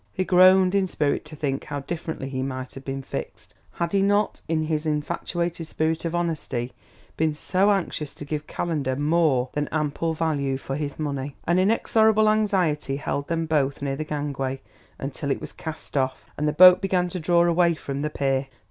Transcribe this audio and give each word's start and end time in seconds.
He 0.11 0.23
groaned 0.23 0.73
in 0.73 0.87
spirit 0.87 1.23
to 1.25 1.35
think 1.35 1.65
how 1.65 1.81
differently 1.81 2.27
he 2.27 2.41
might 2.41 2.73
have 2.73 2.83
been 2.83 3.03
fixed, 3.03 3.53
had 3.73 3.91
he 3.91 4.01
not 4.01 4.41
in 4.47 4.63
his 4.63 4.87
infatuated 4.87 5.67
spirit 5.67 6.05
of 6.05 6.15
honesty 6.15 6.73
been 7.17 7.35
so 7.35 7.69
anxious 7.69 8.15
to 8.15 8.25
give 8.25 8.47
Calendar 8.47 8.95
more 8.95 9.51
than 9.53 9.67
ample 9.71 10.15
value 10.15 10.57
for 10.57 10.75
his 10.75 10.97
money! 10.97 11.35
An 11.45 11.59
inexorable 11.59 12.29
anxiety 12.29 12.95
held 12.95 13.27
them 13.27 13.45
both 13.45 13.83
near 13.83 13.95
the 13.95 14.03
gangway 14.03 14.61
until 14.97 15.29
it 15.29 15.39
was 15.39 15.51
cast 15.53 15.95
off 15.95 16.25
and 16.35 16.47
the 16.47 16.51
boat 16.51 16.81
began 16.81 17.07
to 17.09 17.19
draw 17.19 17.45
away 17.47 17.75
from 17.75 18.01
the 18.01 18.09
pier. 18.09 18.47